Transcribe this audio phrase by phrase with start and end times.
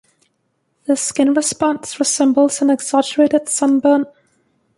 [0.85, 4.05] The skin response resembles an exaggerated sunburn.